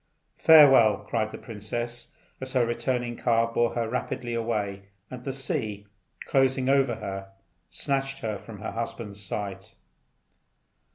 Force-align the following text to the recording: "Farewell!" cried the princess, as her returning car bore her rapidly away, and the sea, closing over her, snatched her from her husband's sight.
"Farewell!" 0.39 1.05
cried 1.07 1.29
the 1.29 1.37
princess, 1.37 2.15
as 2.41 2.53
her 2.53 2.65
returning 2.65 3.15
car 3.15 3.53
bore 3.53 3.75
her 3.75 3.87
rapidly 3.87 4.33
away, 4.33 4.85
and 5.11 5.23
the 5.23 5.31
sea, 5.31 5.85
closing 6.25 6.67
over 6.69 6.95
her, 6.95 7.31
snatched 7.69 8.21
her 8.21 8.39
from 8.39 8.61
her 8.61 8.71
husband's 8.71 9.23
sight. 9.23 9.75